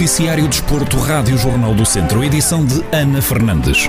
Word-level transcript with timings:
Noticiário 0.00 0.48
Desporto, 0.48 0.96
Rádio 0.96 1.36
Jornal 1.36 1.74
do 1.74 1.84
Centro, 1.84 2.24
edição 2.24 2.64
de 2.64 2.82
Ana 2.90 3.20
Fernandes. 3.20 3.86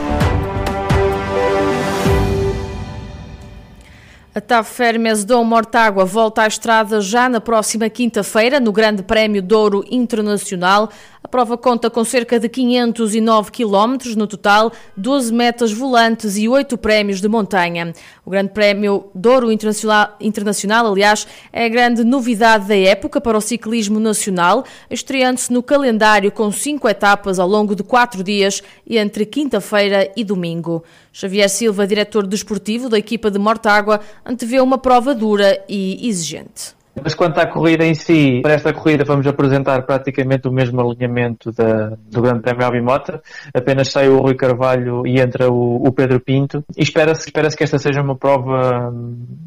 A 4.36 4.42
TAV 4.42 4.66
Fermes 4.66 5.24
Dom 5.24 5.46
Mortágua 5.46 6.04
volta 6.04 6.42
à 6.42 6.48
estrada 6.48 7.00
já 7.00 7.30
na 7.30 7.40
próxima 7.40 7.90
quinta-feira, 7.90 8.60
no 8.60 8.74
Grande 8.74 9.04
Prémio 9.04 9.42
Douro 9.42 9.86
Internacional. 9.90 10.90
A 11.24 11.28
prova 11.28 11.56
conta 11.56 11.88
com 11.88 12.04
cerca 12.04 12.40
de 12.40 12.50
509 12.50 13.52
quilómetros 13.52 14.16
no 14.16 14.26
total, 14.26 14.72
12 14.98 15.32
metas 15.32 15.72
volantes 15.72 16.36
e 16.36 16.50
8 16.50 16.76
prémios 16.80 17.22
de 17.22 17.28
montanha. 17.28 17.94
O 18.26 18.32
Grande 18.32 18.50
Prémio 18.50 19.06
Douro 19.14 19.52
Internacional, 19.52 20.16
Internacional 20.20 20.88
aliás, 20.88 21.28
é 21.54 21.66
a 21.66 21.70
grande 21.70 22.04
novidade 22.04 22.68
da 22.68 22.76
época 22.76 23.22
para 23.22 23.38
o 23.38 23.42
ciclismo 23.42 24.00
nacional, 24.00 24.66
estreando-se 24.90 25.54
no 25.54 25.62
calendário 25.62 26.32
com 26.32 26.52
cinco 26.52 26.90
etapas 26.90 27.38
ao 27.38 27.48
longo 27.48 27.76
de 27.76 27.84
quatro 27.84 28.24
dias, 28.24 28.64
entre 28.90 29.24
quinta-feira 29.24 30.12
e 30.18 30.24
domingo. 30.24 30.84
Xavier 31.14 31.50
Silva, 31.52 31.86
diretor 31.86 32.26
desportivo 32.26 32.90
da 32.90 32.98
equipa 32.98 33.30
de 33.30 33.38
Mortágua, 33.38 34.02
antevê 34.26 34.60
uma 34.60 34.80
prova 34.80 35.14
dura 35.14 35.64
e 35.70 36.10
exigente. 36.10 36.81
Mas 37.04 37.14
quanto 37.14 37.40
à 37.40 37.46
corrida 37.46 37.86
em 37.86 37.94
si, 37.94 38.42
para 38.44 38.54
esta 38.54 38.74
corrida 38.74 39.06
vamos 39.06 39.26
apresentar 39.26 39.86
praticamente 39.86 40.48
o 40.48 40.52
mesmo 40.52 40.82
alinhamento 40.82 41.52
da, 41.52 41.94
do 42.10 42.22
Grande 42.22 42.42
Prémio 42.42 42.66
Albimota. 42.66 43.22
Apenas 43.54 43.90
sai 43.90 44.10
o 44.10 44.20
Rui 44.20 44.36
Carvalho 44.36 45.06
e 45.08 45.20
entra 45.20 45.50
o, 45.50 45.88
o 45.88 45.92
Pedro 45.92 46.20
Pinto. 46.20 46.64
E 46.78 46.84
espera-se 46.84 47.26
espera 47.26 47.50
que 47.50 47.64
esta 47.64 47.78
seja 47.78 48.02
uma 48.02 48.16
prova 48.16 48.92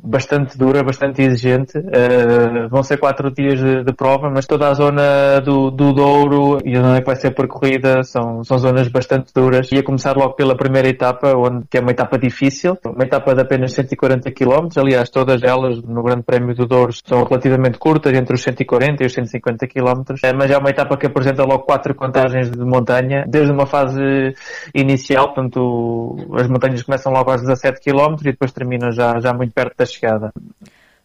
bastante 0.02 0.56
dura, 0.56 0.82
bastante 0.82 1.22
exigente. 1.22 1.78
Uh, 1.78 2.68
vão 2.70 2.82
ser 2.82 2.98
quatro 2.98 3.30
dias 3.30 3.58
de, 3.58 3.84
de, 3.84 3.92
prova, 3.92 4.30
mas 4.30 4.46
toda 4.46 4.68
a 4.68 4.74
zona 4.74 5.40
do, 5.40 5.70
do 5.70 5.92
Douro 5.92 6.58
e 6.64 6.76
a 6.76 6.82
zona 6.82 7.00
que 7.00 7.06
vai 7.06 7.16
ser 7.16 7.32
percorrida 7.32 8.02
são, 8.02 8.42
são 8.42 8.58
zonas 8.58 8.88
bastante 8.88 9.32
duras. 9.34 9.70
E 9.70 9.78
a 9.78 9.82
começar 9.82 10.16
logo 10.16 10.32
pela 10.34 10.56
primeira 10.56 10.88
etapa, 10.88 11.34
onde, 11.36 11.66
que 11.68 11.76
é 11.76 11.80
uma 11.80 11.90
etapa 11.90 12.18
difícil, 12.18 12.78
uma 12.84 13.04
etapa 13.04 13.34
de 13.34 13.42
apenas 13.42 13.72
140 13.72 14.30
km. 14.30 14.68
Aliás, 14.76 15.10
todas 15.10 15.42
elas 15.42 15.82
no 15.82 16.02
Grande 16.02 16.22
Prémio 16.22 16.54
do 16.54 16.66
Douro 16.66 16.92
são 17.04 17.20
relativamente 17.34 17.78
curtas, 17.78 18.12
entre 18.12 18.34
os 18.34 18.42
140 18.42 19.02
e 19.02 19.06
os 19.06 19.12
150 19.12 19.66
km, 19.66 20.02
eh, 20.22 20.32
mas 20.32 20.50
é 20.50 20.56
uma 20.56 20.70
etapa 20.70 20.96
que 20.96 21.06
apresenta 21.06 21.42
logo 21.42 21.64
quatro 21.64 21.94
contagens 21.94 22.50
de 22.50 22.64
montanha, 22.64 23.24
desde 23.26 23.52
uma 23.52 23.66
fase 23.66 24.34
inicial, 24.74 25.32
portanto 25.34 26.16
as 26.34 26.48
montanhas 26.48 26.82
começam 26.82 27.12
logo 27.12 27.30
aos 27.30 27.42
17 27.42 27.80
km 27.80 28.16
e 28.20 28.24
depois 28.24 28.52
terminam 28.52 28.90
já, 28.92 29.18
já 29.20 29.32
muito 29.32 29.52
perto 29.52 29.76
da 29.76 29.84
chegada. 29.84 30.32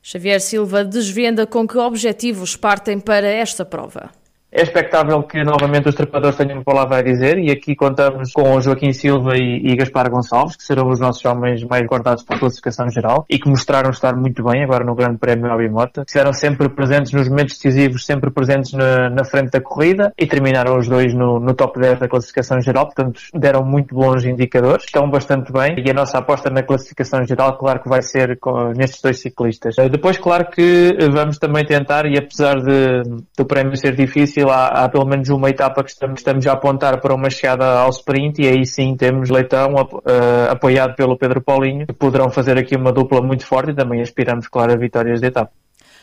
Xavier 0.02 0.40
Silva 0.40 0.86
desvenda 0.86 1.46
com 1.46 1.68
que 1.68 1.78
objetivos 1.78 2.56
partem 2.56 3.00
para 3.00 3.28
esta 3.28 3.66
prova. 3.66 4.10
É 4.52 4.64
expectável 4.64 5.22
que 5.24 5.44
novamente 5.44 5.90
os 5.90 5.94
trepadores 5.94 6.36
tenham 6.36 6.56
uma 6.56 6.64
palavra 6.64 6.98
a 6.98 7.02
dizer 7.04 7.38
e 7.38 7.52
aqui 7.52 7.76
contamos 7.76 8.32
com 8.32 8.60
Joaquim 8.60 8.92
Silva 8.92 9.38
e, 9.38 9.62
e 9.64 9.76
Gaspar 9.76 10.10
Gonçalves, 10.10 10.56
que 10.56 10.64
serão 10.64 10.90
os 10.90 11.00
nossos 11.00 11.24
homens 11.24 11.64
mais 11.64 11.86
guardados 11.86 12.24
para 12.24 12.36
a 12.36 12.40
classificação 12.40 12.90
geral 12.90 13.28
e 13.30 13.38
que 13.38 13.48
mostraram 13.48 13.92
estar 13.92 14.16
muito 14.16 14.44
bem 14.44 14.64
agora 14.64 14.84
no 14.84 14.96
Grande 14.96 15.20
Prémio 15.20 15.52
Abimota. 15.52 16.02
Estiveram 16.02 16.34
sempre 16.34 16.68
presentes 16.68 17.12
nos 17.12 17.30
momentos 17.30 17.60
decisivos, 17.60 18.04
sempre 18.04 18.32
presentes 18.32 18.74
na, 18.74 19.12
na 19.12 19.24
frente 19.24 19.52
da 19.52 19.62
corrida 19.62 20.12
e 20.18 20.26
terminaram 20.26 20.80
os 20.80 20.88
dois 20.88 21.14
no, 21.14 21.40
no, 21.40 21.54
top 21.54 21.80
10 21.80 22.00
da 22.00 22.08
classificação 22.08 22.60
geral, 22.60 22.88
portanto 22.88 23.22
deram 23.36 23.64
muito 23.64 23.94
bons 23.94 24.26
indicadores, 24.26 24.86
estão 24.86 25.08
bastante 25.12 25.54
bem 25.54 25.76
e 25.78 25.92
a 25.92 25.94
nossa 25.94 26.18
aposta 26.18 26.50
na 26.50 26.64
classificação 26.64 27.24
geral, 27.24 27.56
claro 27.56 27.82
que 27.84 27.90
vai 27.90 28.02
ser 28.02 28.40
com, 28.40 28.72
nestes 28.76 29.00
dois 29.00 29.20
ciclistas. 29.20 29.76
Depois, 29.92 30.18
claro 30.18 30.50
que 30.50 30.98
vamos 31.14 31.38
também 31.38 31.64
tentar 31.64 32.08
e 32.08 32.18
apesar 32.18 32.56
de, 32.56 33.04
do 33.38 33.46
prémio 33.46 33.78
ser 33.78 33.96
difícil, 33.96 34.39
difícil, 34.40 34.50
há, 34.50 34.68
há, 34.68 34.90
pelo 34.90 35.06
menos 35.06 35.30
uma 35.30 35.50
etapa 35.50 35.84
que 35.84 35.92
estamos, 35.92 36.20
estamos 36.20 36.46
a 36.48 36.54
apontar 36.54 37.00
para 37.02 37.14
uma 37.14 37.30
chegada 37.30 37.66
ao 37.66 37.90
sprint 37.90 38.42
e 38.42 38.48
aí 38.48 38.66
sim 38.66 38.96
temos 38.96 39.30
Leitão 39.30 39.74
uh, 39.74 40.50
apoiado 40.50 40.96
pelo 40.96 41.18
Pedro 41.18 41.42
Paulinho, 41.42 41.86
que 41.86 41.94
poderão 41.94 42.30
fazer 42.30 42.58
aqui 42.58 42.76
uma 42.76 42.92
dupla 42.92 43.22
muito 43.22 43.46
forte 43.46 43.72
e 43.72 43.76
também 43.76 44.02
aspiramos, 44.02 44.48
claro, 44.48 44.74
a 44.74 44.76
vitórias 44.76 45.20
de 45.20 45.28
etapa. 45.28 45.52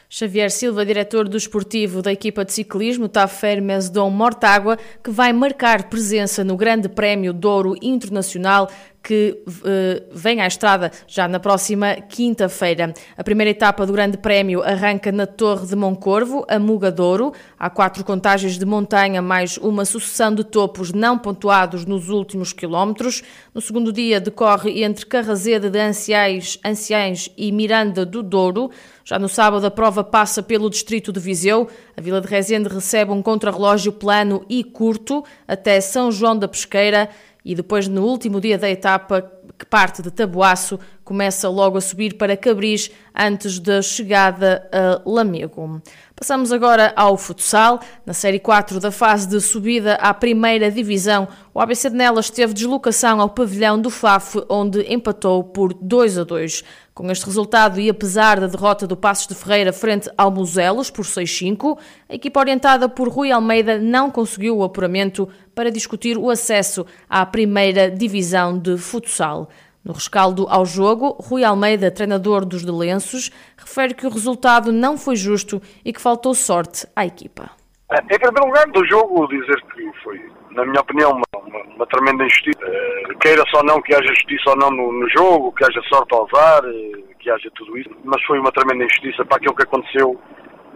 Xavier 0.08 0.52
Silva, 0.52 0.86
diretor 0.86 1.28
do 1.28 1.36
esportivo 1.36 2.00
da 2.00 2.12
equipa 2.12 2.44
de 2.44 2.52
ciclismo 2.52 3.08
TAFER 3.08 3.60
Mesdom 3.60 4.08
Mortágua, 4.08 4.78
que 5.02 5.10
vai 5.10 5.32
marcar 5.32 5.88
presença 5.88 6.44
no 6.44 6.56
Grande 6.56 6.88
Prémio 6.88 7.32
Douro 7.32 7.74
Internacional 7.82 8.68
que 9.06 9.40
uh, 9.46 10.04
vem 10.10 10.40
à 10.40 10.48
estrada 10.48 10.90
já 11.06 11.28
na 11.28 11.38
próxima 11.38 11.94
quinta-feira. 11.94 12.92
A 13.16 13.22
primeira 13.22 13.52
etapa 13.52 13.86
do 13.86 13.92
Grande 13.92 14.18
Prémio 14.18 14.64
arranca 14.64 15.12
na 15.12 15.26
Torre 15.28 15.64
de 15.64 15.76
Moncorvo, 15.76 16.44
a 16.48 16.58
Mugadouro. 16.58 17.32
Há 17.56 17.70
quatro 17.70 18.04
contagens 18.04 18.58
de 18.58 18.66
montanha, 18.66 19.22
mais 19.22 19.58
uma 19.58 19.84
sucessão 19.84 20.34
de 20.34 20.42
topos 20.42 20.92
não 20.92 21.16
pontuados 21.16 21.86
nos 21.86 22.08
últimos 22.08 22.52
quilómetros. 22.52 23.22
No 23.54 23.60
segundo 23.60 23.92
dia 23.92 24.20
decorre 24.20 24.82
entre 24.82 25.06
Carrazeda 25.06 25.70
de 25.70 25.78
Anciães, 25.78 26.58
Anciães 26.64 27.30
e 27.36 27.52
Miranda 27.52 28.04
do 28.04 28.24
Douro. 28.24 28.72
Já 29.04 29.20
no 29.20 29.28
sábado 29.28 29.64
a 29.64 29.70
prova 29.70 30.02
passa 30.02 30.42
pelo 30.42 30.68
distrito 30.68 31.12
de 31.12 31.20
Viseu. 31.20 31.68
A 31.96 32.00
Vila 32.00 32.20
de 32.20 32.26
Rezende 32.26 32.68
recebe 32.68 33.12
um 33.12 33.22
contrarrelógio 33.22 33.92
plano 33.92 34.44
e 34.48 34.64
curto 34.64 35.22
até 35.46 35.80
São 35.80 36.10
João 36.10 36.36
da 36.36 36.48
Pesqueira 36.48 37.08
e 37.46 37.54
depois 37.54 37.86
no 37.86 38.02
último 38.04 38.40
dia 38.40 38.58
da 38.58 38.68
etapa, 38.68 39.30
que 39.56 39.64
parte 39.64 40.02
de 40.02 40.10
Taboaço, 40.10 40.80
começa 41.04 41.48
logo 41.48 41.78
a 41.78 41.80
subir 41.80 42.14
para 42.14 42.36
Cabris 42.36 42.90
antes 43.14 43.60
da 43.60 43.80
chegada 43.80 44.68
a 44.72 45.08
Lamego. 45.08 45.80
Passamos 46.16 46.50
agora 46.50 46.92
ao 46.96 47.16
futsal. 47.16 47.78
Na 48.04 48.12
Série 48.12 48.40
4 48.40 48.80
da 48.80 48.90
fase 48.90 49.28
de 49.28 49.40
subida 49.40 49.94
à 49.94 50.12
primeira 50.12 50.72
divisão, 50.72 51.28
o 51.54 51.60
ABC 51.60 51.88
de 51.88 51.94
Nelas 51.94 52.30
teve 52.30 52.52
deslocação 52.52 53.20
ao 53.20 53.30
pavilhão 53.30 53.80
do 53.80 53.90
FAF, 53.90 54.44
onde 54.48 54.82
empatou 54.92 55.44
por 55.44 55.72
2 55.72 56.18
a 56.18 56.24
2. 56.24 56.64
Com 56.96 57.10
este 57.10 57.26
resultado 57.26 57.78
e 57.78 57.90
apesar 57.90 58.40
da 58.40 58.46
derrota 58.46 58.86
do 58.86 58.96
Passos 58.96 59.26
de 59.26 59.34
Ferreira 59.34 59.70
frente 59.70 60.08
ao 60.16 60.30
Muselos 60.30 60.90
por 60.90 61.04
6-5, 61.04 61.78
a 62.08 62.14
equipa 62.14 62.40
orientada 62.40 62.88
por 62.88 63.10
Rui 63.10 63.30
Almeida 63.30 63.78
não 63.78 64.10
conseguiu 64.10 64.56
o 64.56 64.64
apuramento 64.64 65.28
para 65.54 65.70
discutir 65.70 66.16
o 66.16 66.30
acesso 66.30 66.86
à 67.06 67.26
primeira 67.26 67.90
divisão 67.90 68.58
de 68.58 68.78
futsal. 68.78 69.50
No 69.84 69.92
rescaldo 69.92 70.46
ao 70.48 70.64
jogo, 70.64 71.08
Rui 71.20 71.44
Almeida, 71.44 71.90
treinador 71.90 72.46
dos 72.46 72.64
de 72.64 72.70
Lenços, 72.70 73.30
refere 73.58 73.92
que 73.92 74.06
o 74.06 74.10
resultado 74.10 74.72
não 74.72 74.96
foi 74.96 75.16
justo 75.16 75.60
e 75.84 75.92
que 75.92 76.00
faltou 76.00 76.32
sorte 76.34 76.86
à 76.96 77.04
equipa. 77.04 77.50
Em 77.92 78.06
primeiro 78.06 78.46
lugar, 78.46 78.66
do 78.68 78.82
jogo, 78.86 79.28
dizer 79.28 79.62
que 79.74 80.02
foi, 80.02 80.18
na 80.50 80.64
minha 80.64 80.80
opinião, 80.80 81.20
uma, 81.46 81.86
tremenda 81.86 82.24
injustiça. 82.24 82.58
Uh, 82.64 83.18
queira 83.18 83.42
só 83.54 83.62
não 83.62 83.80
que 83.82 83.94
haja 83.94 84.06
justiça 84.08 84.50
ou 84.50 84.56
não 84.56 84.70
no, 84.70 84.92
no, 84.92 85.08
jogo, 85.10 85.52
que 85.52 85.64
haja 85.64 85.80
sorte 85.88 86.14
ao 86.14 86.24
usar, 86.24 86.64
uh, 86.64 87.14
que 87.18 87.30
haja 87.30 87.50
tudo 87.54 87.76
isso, 87.78 87.90
mas 88.04 88.22
foi 88.24 88.38
uma 88.38 88.52
tremenda 88.52 88.84
injustiça 88.84 89.24
para 89.24 89.36
aquilo 89.36 89.54
que 89.54 89.62
aconteceu 89.62 90.20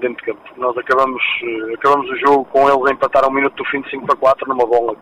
dentro 0.01 0.25
de 0.25 0.33
campo. 0.33 0.43
Nós 0.57 0.77
acabamos, 0.79 1.23
uh, 1.43 1.75
acabamos 1.75 2.11
o 2.11 2.17
jogo 2.19 2.45
com 2.47 2.69
eles 2.69 2.87
a 2.87 2.93
empatar 2.93 3.25
ao 3.25 3.33
minuto 3.33 3.55
do 3.55 3.71
fim 3.71 3.81
de 3.83 3.91
5 3.91 4.07
para 4.07 4.17
4 4.17 4.49
numa 4.49 4.67
bola. 4.67 4.97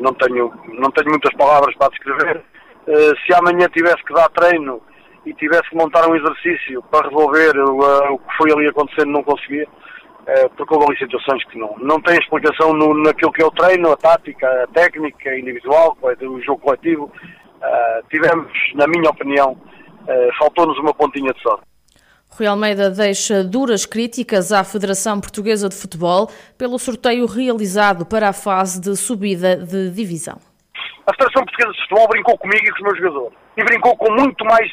não, 0.00 0.12
tenho, 0.14 0.52
não 0.68 0.90
tenho 0.90 1.10
muitas 1.10 1.34
palavras 1.34 1.74
para 1.76 1.90
descrever. 1.90 2.42
se 3.26 3.34
amanhã 3.34 3.68
tivesse 3.68 4.02
que 4.04 4.14
dar 4.14 4.28
treino 4.30 4.82
e 5.24 5.34
tivesse 5.34 5.68
que 5.68 5.76
montar 5.76 6.08
um 6.08 6.16
exercício 6.16 6.82
para 6.90 7.08
resolver 7.08 7.56
o 7.58 8.18
que 8.18 8.36
foi 8.36 8.52
ali 8.52 8.68
acontecendo, 8.68 9.12
não 9.12 9.22
conseguia 9.22 9.62
eh, 9.64 9.68
porque 10.56 10.74
houve 10.74 10.86
ali 10.86 10.98
situações 10.98 11.44
que 11.44 11.58
não, 11.58 11.74
não 11.78 12.00
têm 12.00 12.16
explicação 12.16 12.72
no, 12.72 12.94
naquilo 13.02 13.32
que 13.32 13.42
é 13.42 13.46
o 13.46 13.50
treino, 13.50 13.90
a 13.90 13.96
tática, 13.96 14.46
a 14.64 14.66
técnica 14.68 15.36
individual, 15.36 15.96
o 16.02 16.40
jogo 16.42 16.60
coletivo. 16.60 17.04
Uh, 17.04 18.08
tivemos, 18.08 18.50
na 18.74 18.86
minha 18.86 19.10
opinião, 19.10 19.52
uh, 19.52 20.38
faltou-nos 20.38 20.78
uma 20.78 20.94
pontinha 20.94 21.32
de 21.32 21.42
sorte. 21.42 21.64
Rui 22.30 22.46
Almeida 22.46 22.90
deixa 22.90 23.42
duras 23.42 23.84
críticas 23.84 24.52
à 24.52 24.62
Federação 24.62 25.20
Portuguesa 25.20 25.68
de 25.68 25.74
Futebol 25.74 26.30
pelo 26.56 26.78
sorteio 26.78 27.26
realizado 27.26 28.06
para 28.06 28.28
a 28.28 28.32
fase 28.32 28.80
de 28.80 28.96
subida 28.96 29.56
de 29.56 29.90
divisão. 29.90 30.38
A 31.06 31.12
Federação 31.12 31.44
Portuguesa 31.44 31.72
de 31.72 31.80
Futebol 31.82 32.08
brincou 32.08 32.38
comigo 32.38 32.64
e 32.64 32.70
com 32.70 32.76
os 32.76 32.82
meus 32.82 32.98
jogadores. 32.98 33.38
E 33.56 33.64
brincou 33.64 33.96
com 33.96 34.12
muito 34.12 34.44
mais 34.44 34.70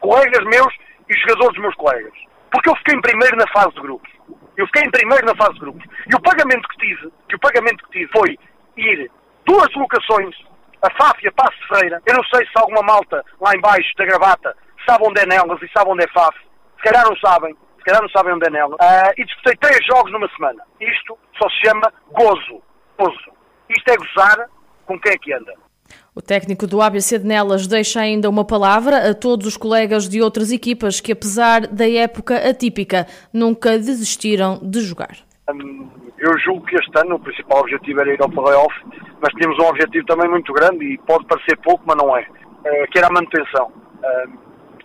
colegas 0.00 0.44
meus 0.46 0.74
e 1.08 1.14
jogadores 1.20 1.54
dos 1.54 1.62
meus 1.62 1.74
colegas. 1.74 2.12
Porque 2.50 2.70
eu 2.70 2.76
fiquei 2.76 2.94
em 2.96 3.00
primeiro 3.00 3.36
na 3.36 3.46
fase 3.52 3.74
de 3.74 3.80
grupos. 3.82 4.10
Eu 4.56 4.66
fiquei 4.66 4.82
em 4.82 4.90
primeiro 4.90 5.26
na 5.26 5.36
fase 5.36 5.54
de 5.54 5.60
grupos. 5.60 5.84
E 6.06 6.14
o 6.14 6.20
pagamento 6.20 6.68
que 6.68 6.78
tive, 6.78 7.12
que 7.28 7.36
o 7.36 7.40
pagamento 7.40 7.84
que 7.84 7.90
tive 7.90 8.10
foi 8.12 8.38
ir 8.76 9.10
duas 9.44 9.72
locações, 9.74 10.34
a 10.82 10.90
FAF 10.90 11.24
e 11.24 11.28
a 11.28 11.32
Passo 11.32 11.56
Ferreira. 11.68 12.00
Eu 12.06 12.14
não 12.14 12.24
sei 12.24 12.46
se 12.46 12.52
alguma 12.56 12.82
malta 12.82 13.24
lá 13.40 13.52
embaixo 13.54 13.90
da 13.96 14.04
gravata 14.04 14.56
sabe 14.88 15.04
onde 15.06 15.20
é 15.20 15.26
Nelas 15.26 15.60
e 15.62 15.68
sabe 15.76 15.90
onde 15.90 16.04
é 16.04 16.08
FAF. 16.08 16.38
Se 16.76 16.82
calhar 16.82 17.04
não 17.04 17.16
sabem. 17.16 17.56
Se 17.78 17.84
calhar 17.84 18.02
não 18.02 18.08
sabem 18.10 18.34
onde 18.34 18.46
é 18.46 18.50
Nelas. 18.50 18.78
Uh, 18.80 19.12
e 19.16 19.24
disputei 19.24 19.56
três 19.56 19.78
jogos 19.86 20.12
numa 20.12 20.28
semana. 20.34 20.62
Isto 20.80 21.18
só 21.38 21.48
se 21.48 21.66
chama 21.66 21.92
gozo. 22.12 22.62
Gozo. 22.98 23.32
Isto 23.68 23.90
é 23.90 23.96
gozar 23.96 24.48
com 24.86 24.98
quem 25.00 25.12
é 25.12 25.18
que 25.18 25.32
anda. 25.32 25.65
O 26.14 26.22
técnico 26.22 26.66
do 26.66 26.80
ABC 26.80 27.18
de 27.18 27.26
Nelas 27.26 27.66
deixa 27.66 28.00
ainda 28.00 28.30
uma 28.30 28.44
palavra 28.44 29.10
a 29.10 29.14
todos 29.14 29.46
os 29.46 29.56
colegas 29.56 30.08
de 30.08 30.22
outras 30.22 30.50
equipas 30.50 31.00
que, 31.00 31.12
apesar 31.12 31.66
da 31.66 31.88
época 31.88 32.36
atípica, 32.48 33.06
nunca 33.32 33.72
desistiram 33.72 34.58
de 34.62 34.80
jogar. 34.80 35.16
Um, 35.50 35.88
eu 36.18 36.38
julgo 36.38 36.64
que 36.66 36.76
este 36.76 36.98
ano 36.98 37.16
o 37.16 37.20
principal 37.20 37.60
objetivo 37.60 38.00
era 38.00 38.14
ir 38.14 38.22
ao 38.22 38.30
playoff, 38.30 38.74
mas 39.20 39.32
tínhamos 39.34 39.58
um 39.62 39.68
objetivo 39.68 40.06
também 40.06 40.28
muito 40.28 40.52
grande 40.52 40.84
e 40.84 40.98
pode 40.98 41.26
parecer 41.26 41.56
pouco, 41.58 41.82
mas 41.86 41.96
não 41.96 42.16
é, 42.16 42.22
uh, 42.22 42.90
que 42.90 42.98
era 42.98 43.08
a 43.08 43.12
manutenção. 43.12 43.66
Uh, 43.66 44.38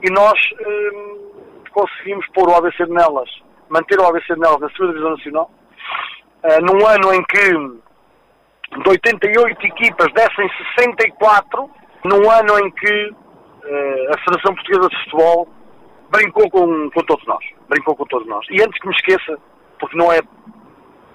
e 0.03 0.11
nós 0.11 0.33
uh, 0.33 1.71
conseguimos 1.71 2.25
pôr 2.33 2.49
o 2.49 2.55
ABC 2.55 2.85
de 2.85 2.91
Nelas, 2.91 3.29
manter 3.69 3.99
o 3.99 4.05
ABC 4.05 4.33
de 4.33 4.39
Nelas 4.39 4.59
na 4.59 4.69
segunda 4.71 4.91
divisão 4.91 5.11
nacional, 5.11 5.51
num 6.63 6.85
ano 6.87 7.13
em 7.13 7.23
que 7.23 7.81
de 8.71 8.89
88 8.89 9.67
equipas 9.67 10.07
dessem 10.13 10.49
64, 10.75 11.69
num 12.05 12.29
ano 12.29 12.59
em 12.59 12.71
que 12.71 13.15
a 14.09 14.17
Federação 14.19 14.55
Portuguesa 14.55 14.89
de 14.89 15.03
Futebol 15.03 15.47
brincou 16.11 16.49
com, 16.49 16.89
com 16.91 17.01
todos 17.05 17.25
nós. 17.25 17.43
Brincou 17.69 17.95
com 17.95 18.05
todos 18.05 18.27
nós. 18.27 18.45
E 18.49 18.61
antes 18.61 18.79
que 18.79 18.87
me 18.87 18.95
esqueça, 18.95 19.37
porque 19.79 19.97
não 19.97 20.11
é, 20.11 20.19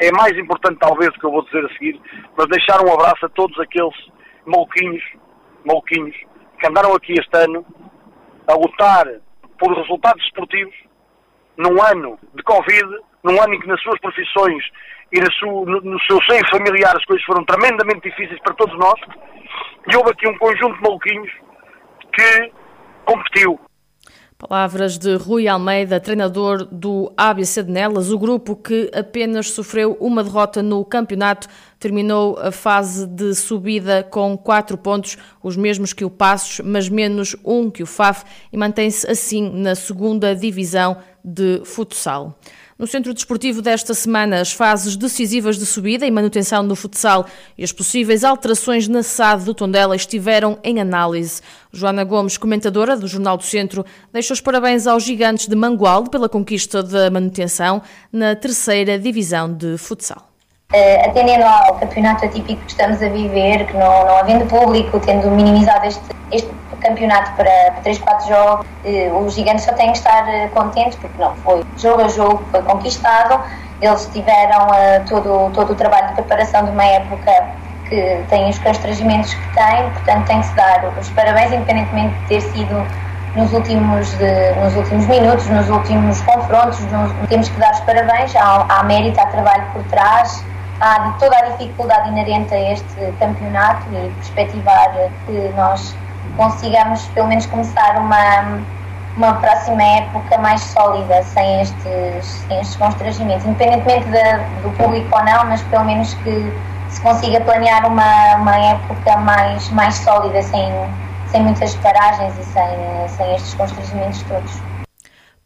é 0.00 0.10
mais 0.12 0.36
importante 0.38 0.78
talvez 0.78 1.10
o 1.10 1.18
que 1.18 1.26
eu 1.26 1.30
vou 1.30 1.44
dizer 1.44 1.64
a 1.64 1.68
seguir, 1.74 2.00
mas 2.36 2.46
deixar 2.48 2.80
um 2.84 2.92
abraço 2.92 3.26
a 3.26 3.28
todos 3.30 3.58
aqueles 3.58 3.94
maluquinhos, 4.44 5.02
maluquinhos, 5.64 6.16
que 6.58 6.66
andaram 6.66 6.94
aqui 6.94 7.12
este 7.12 7.36
ano 7.36 7.64
a 8.48 8.54
lutar 8.54 9.06
por 9.58 9.76
resultados 9.76 10.24
esportivos 10.24 10.74
num 11.56 11.82
ano 11.82 12.18
de 12.34 12.42
Covid, 12.42 12.98
num 13.26 13.42
ano 13.42 13.54
em 13.54 13.60
que 13.60 13.66
nas 13.66 13.80
suas 13.82 14.00
profissões 14.00 14.62
e 15.12 15.20
no, 15.20 15.32
seu, 15.34 15.50
no, 15.66 15.80
no 15.80 16.00
seu 16.02 16.18
seio 16.22 16.42
familiar 16.50 16.96
as 16.96 17.04
coisas 17.04 17.24
foram 17.26 17.44
tremendamente 17.44 18.08
difíceis 18.08 18.40
para 18.40 18.54
todos 18.54 18.76
nós, 18.78 19.00
e 19.90 19.96
houve 19.96 20.10
aqui 20.10 20.28
um 20.28 20.38
conjunto 20.38 20.76
de 20.76 20.82
maluquinhos 20.82 21.30
que 22.12 22.52
competiu, 23.04 23.60
Palavras 24.38 24.98
de 24.98 25.14
Rui 25.16 25.48
Almeida, 25.48 25.98
treinador 25.98 26.66
do 26.66 27.10
ABC 27.16 27.62
de 27.62 27.72
Nelas, 27.72 28.10
o 28.10 28.18
grupo 28.18 28.54
que 28.54 28.90
apenas 28.94 29.50
sofreu 29.50 29.96
uma 29.98 30.22
derrota 30.22 30.62
no 30.62 30.84
campeonato, 30.84 31.48
terminou 31.80 32.38
a 32.38 32.52
fase 32.52 33.06
de 33.06 33.34
subida 33.34 34.02
com 34.02 34.36
quatro 34.36 34.76
pontos, 34.76 35.16
os 35.42 35.56
mesmos 35.56 35.94
que 35.94 36.04
o 36.04 36.10
Passos, 36.10 36.60
mas 36.62 36.86
menos 36.86 37.34
um 37.42 37.70
que 37.70 37.82
o 37.82 37.86
FAF, 37.86 38.24
e 38.52 38.58
mantém-se 38.58 39.10
assim 39.10 39.50
na 39.50 39.74
segunda 39.74 40.36
divisão 40.36 40.98
de 41.24 41.62
futsal. 41.64 42.38
No 42.78 42.86
centro 42.86 43.14
desportivo 43.14 43.62
desta 43.62 43.94
semana, 43.94 44.38
as 44.38 44.52
fases 44.52 44.96
decisivas 44.96 45.56
de 45.56 45.64
subida 45.64 46.04
e 46.04 46.10
manutenção 46.10 46.62
no 46.62 46.76
futsal 46.76 47.24
e 47.56 47.64
as 47.64 47.72
possíveis 47.72 48.22
alterações 48.22 48.86
na 48.86 49.02
SAD 49.02 49.44
do 49.44 49.54
Tondela 49.54 49.96
estiveram 49.96 50.58
em 50.62 50.78
análise. 50.78 51.40
Joana 51.72 52.04
Gomes, 52.04 52.36
comentadora 52.36 52.94
do 52.94 53.08
Jornal 53.08 53.38
do 53.38 53.44
Centro, 53.44 53.82
deixa 54.12 54.34
os 54.34 54.42
parabéns 54.42 54.86
aos 54.86 55.04
gigantes 55.04 55.48
de 55.48 55.56
Mangualde 55.56 56.10
pela 56.10 56.28
conquista 56.28 56.82
da 56.82 57.10
manutenção 57.10 57.80
na 58.12 58.36
terceira 58.36 58.98
divisão 58.98 59.50
de 59.50 59.78
futsal. 59.78 60.28
Uh, 60.70 61.08
atendendo 61.08 61.44
ao 61.44 61.78
campeonato 61.78 62.26
atípico 62.26 62.60
que 62.60 62.72
estamos 62.72 63.02
a 63.02 63.08
viver, 63.08 63.66
que 63.68 63.72
não, 63.72 64.04
não 64.04 64.18
havendo 64.18 64.44
público, 64.46 65.00
tendo 65.00 65.30
minimizado 65.30 65.86
este, 65.86 66.04
este 66.30 66.50
campeonato 66.86 67.32
para, 67.32 67.72
para 67.72 67.82
3, 67.82 67.98
4 67.98 68.28
jogos, 68.28 68.66
eh, 68.84 69.10
os 69.12 69.34
gigantes 69.34 69.64
só 69.64 69.72
têm 69.72 69.92
que 69.92 69.98
estar 69.98 70.28
eh, 70.28 70.48
contentes 70.54 70.96
porque 70.96 71.20
não 71.20 71.34
foi 71.36 71.64
jogo 71.76 72.02
a 72.02 72.08
jogo, 72.08 72.44
foi 72.50 72.62
conquistado. 72.62 73.40
Eles 73.80 74.08
tiveram 74.12 74.72
eh, 74.74 75.00
todo, 75.08 75.50
todo 75.52 75.72
o 75.72 75.74
trabalho 75.74 76.08
de 76.08 76.14
preparação 76.14 76.64
de 76.64 76.70
uma 76.70 76.84
época 76.84 77.32
que 77.88 78.24
tem 78.28 78.48
os 78.48 78.58
constrangimentos 78.58 79.34
que 79.34 79.54
tem, 79.54 79.90
portanto 79.90 80.26
tem 80.26 80.40
que 80.40 80.46
se 80.46 80.54
dar 80.54 80.84
os 80.98 81.08
parabéns, 81.10 81.52
independentemente 81.52 82.14
de 82.14 82.26
ter 82.26 82.40
sido 82.40 82.86
nos 83.36 83.52
últimos, 83.52 84.12
de, 84.14 84.50
nos 84.62 84.74
últimos 84.74 85.06
minutos, 85.06 85.46
nos 85.48 85.68
últimos 85.68 86.20
confrontos, 86.22 86.80
nos, 86.90 87.12
temos 87.28 87.48
que 87.48 87.60
dar 87.60 87.70
os 87.72 87.80
parabéns, 87.80 88.34
há, 88.34 88.66
há 88.68 88.82
mérito, 88.82 89.20
há 89.20 89.26
trabalho 89.26 89.64
por 89.72 89.84
trás, 89.84 90.42
há 90.80 91.14
toda 91.20 91.36
a 91.36 91.42
dificuldade 91.50 92.08
inerente 92.08 92.54
a 92.54 92.72
este 92.72 93.12
campeonato 93.20 93.86
e 93.92 94.10
perspectivar 94.14 94.92
que 95.26 95.52
nós 95.54 95.94
consigamos 96.36 97.04
pelo 97.08 97.28
menos 97.28 97.46
começar 97.46 97.98
uma, 97.98 98.60
uma 99.16 99.34
próxima 99.34 99.82
época 99.82 100.38
mais 100.38 100.60
sólida, 100.60 101.22
sem 101.22 101.60
estes, 101.62 102.26
sem 102.48 102.60
estes 102.60 102.76
constrangimentos, 102.76 103.46
independentemente 103.46 104.06
de, 104.06 104.62
do 104.62 104.70
público 104.76 105.08
ou 105.16 105.24
não, 105.24 105.44
mas 105.46 105.62
pelo 105.62 105.84
menos 105.84 106.14
que 106.14 106.52
se 106.88 107.00
consiga 107.00 107.40
planear 107.40 107.86
uma, 107.86 108.36
uma 108.36 108.56
época 108.56 109.16
mais, 109.18 109.68
mais 109.70 109.94
sólida, 109.96 110.42
sem, 110.42 110.72
sem 111.30 111.42
muitas 111.42 111.74
paragens 111.76 112.34
e 112.38 112.44
sem, 112.44 113.08
sem 113.16 113.34
estes 113.34 113.54
constrangimentos 113.54 114.22
todos. 114.22 114.76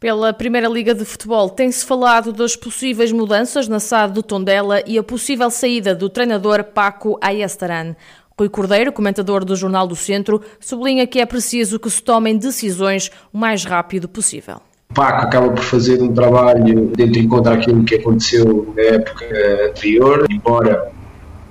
Pela 0.01 0.33
Primeira 0.33 0.67
Liga 0.67 0.95
de 0.95 1.05
Futebol, 1.05 1.47
tem-se 1.47 1.85
falado 1.85 2.33
das 2.33 2.55
possíveis 2.55 3.11
mudanças 3.11 3.67
na 3.67 3.79
SAD 3.79 4.13
do 4.13 4.23
Tondela 4.23 4.81
e 4.87 4.97
a 4.97 5.03
possível 5.03 5.51
saída 5.51 5.93
do 5.93 6.09
treinador 6.09 6.63
Paco 6.63 7.19
Ayestaran. 7.21 7.95
Rui 8.41 8.49
Cordeiro, 8.49 8.91
comentador 8.91 9.45
do 9.45 9.55
Jornal 9.55 9.85
do 9.85 9.95
Centro, 9.95 10.41
sublinha 10.59 11.05
que 11.05 11.19
é 11.19 11.25
preciso 11.27 11.77
que 11.77 11.91
se 11.91 12.01
tomem 12.01 12.35
decisões 12.35 13.11
o 13.31 13.37
mais 13.37 13.63
rápido 13.63 14.09
possível. 14.09 14.55
O 14.89 14.93
PAC 14.95 15.25
acaba 15.25 15.49
por 15.51 15.63
fazer 15.63 16.01
um 16.01 16.11
trabalho 16.11 16.87
dentro 16.87 17.19
em 17.19 17.27
contra 17.27 17.53
aquilo 17.53 17.83
que 17.83 17.95
aconteceu 17.95 18.73
na 18.75 18.81
época 18.81 19.25
anterior, 19.69 20.25
embora 20.27 20.91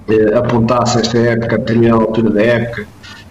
eh, 0.09 0.37
apontasse 0.37 0.99
esta 0.99 1.17
época, 1.17 1.55
a 1.55 1.59
determinada 1.59 2.03
altura 2.03 2.31
da 2.31 2.43
época, 2.43 2.87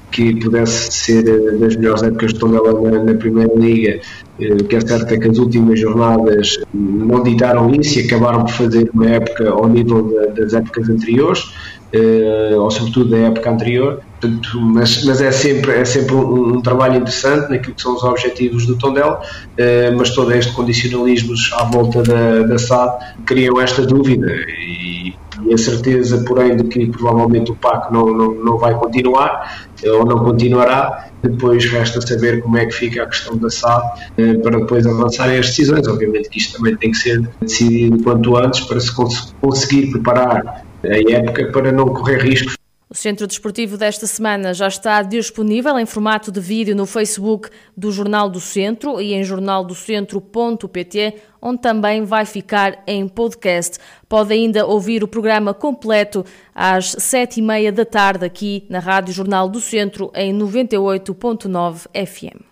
que 0.09 0.35
pudesse 0.39 0.93
ser 0.93 1.27
eh, 1.27 1.57
das 1.57 1.75
melhores 1.75 2.01
épocas 2.01 2.33
de 2.33 2.39
Tondela 2.39 2.81
na, 2.81 3.03
na, 3.03 3.13
Primeira 3.13 3.53
Liga, 3.55 3.99
eh, 4.39 4.53
o 4.53 4.63
que 4.63 4.77
é 4.77 4.79
certo 4.79 5.13
é 5.13 5.17
que 5.17 5.27
as 5.27 5.37
últimas 5.37 5.77
jornadas 5.77 6.57
não 6.73 7.21
ditaram 7.23 7.69
isso 7.75 7.99
e 7.99 8.05
acabaram 8.05 8.45
por 8.45 8.53
fazer 8.53 8.89
uma 8.93 9.09
época 9.09 9.49
ao 9.49 9.67
nível 9.67 10.15
das 10.33 10.53
épocas 10.53 10.89
anteriores 10.89 11.43
uh, 11.93 12.59
ou 12.59 12.69
sobretudo 12.71 13.11
da 13.11 13.17
época 13.17 13.49
anterior, 13.49 14.01
Portanto, 14.19 14.59
mas, 14.59 15.05
mas, 15.05 15.21
é 15.21 15.31
sempre, 15.31 15.71
é 15.71 15.85
sempre 15.85 16.13
um, 16.13 16.57
um, 16.57 16.61
trabalho 16.61 16.97
interessante 16.97 17.49
naquilo 17.49 17.73
que 17.73 17.81
são 17.81 17.95
os 17.95 18.03
objetivos 18.03 18.65
do 18.65 18.77
Tondela, 18.77 19.21
uh, 19.21 19.97
mas 19.97 20.09
todo 20.09 20.33
este 20.33 20.51
condicionalismos 20.51 21.51
à 21.53 21.63
volta 21.63 22.03
da, 22.03 22.41
da 22.41 22.59
SAD 22.59 23.15
criam 23.25 23.61
esta 23.61 23.85
dúvida 23.85 24.29
e, 24.29 25.13
e, 25.45 25.53
a 25.53 25.57
certeza, 25.57 26.21
porém, 26.27 26.57
de 26.57 26.65
que 26.65 26.87
provavelmente 26.87 27.51
o 27.51 27.55
PAC 27.55 27.93
não, 27.93 28.07
não, 28.07 28.33
não 28.35 28.57
vai 28.57 28.75
continuar 28.75 29.65
uh, 29.85 29.99
ou 29.99 30.05
não 30.05 30.19
continuará. 30.19 31.07
Depois 31.23 31.65
resta 31.65 31.99
saber 32.01 32.41
como 32.41 32.57
é 32.57 32.65
que 32.65 32.73
fica 32.73 33.03
a 33.03 33.05
questão 33.05 33.37
da 33.37 33.49
SAD 33.49 33.83
para 34.41 34.57
depois 34.59 34.87
avançarem 34.87 35.37
as 35.37 35.47
decisões. 35.47 35.85
Obviamente 35.85 36.29
que 36.29 36.39
isto 36.39 36.57
também 36.57 36.77
tem 36.77 36.91
que 36.91 36.97
ser 36.97 37.29
decidido 37.41 38.01
quanto 38.01 38.37
antes 38.37 38.61
para 38.61 38.79
se 38.79 38.93
cons 38.93 39.35
conseguir 39.41 39.91
preparar 39.91 40.63
a 40.83 41.11
época 41.11 41.51
para 41.51 41.71
não 41.71 41.85
correr 41.87 42.17
riscos. 42.17 42.59
O 42.91 42.95
Centro 42.95 43.27
Desportivo 43.27 43.77
desta 43.77 44.07
semana 44.07 44.51
já 44.51 44.67
está 44.67 45.03
disponível 45.03 45.77
em 45.77 45.85
formato 45.85 46.31
de 46.31 46.39
vídeo 46.39 46.75
no 46.75 46.87
Facebook 46.87 47.51
do 47.77 47.91
Jornal 47.91 48.27
do 48.27 48.39
Centro 48.39 48.99
e 48.99 49.13
em 49.13 49.23
jornaldocentro.pt, 49.23 51.13
onde 51.39 51.61
também 51.61 52.03
vai 52.03 52.25
ficar 52.25 52.81
em 52.87 53.07
podcast. 53.07 53.77
Pode 54.07 54.33
ainda 54.33 54.65
ouvir 54.65 55.03
o 55.03 55.07
programa 55.07 55.53
completo 55.53 56.25
às 56.55 56.95
sete 56.97 57.39
e 57.39 57.43
meia 57.43 57.71
da 57.71 57.85
tarde 57.85 58.25
aqui 58.25 58.65
na 58.67 58.79
Rádio 58.79 59.13
Jornal 59.13 59.47
do 59.47 59.61
Centro 59.61 60.11
em 60.15 60.35
98.9 60.35 61.85
FM. 61.93 62.48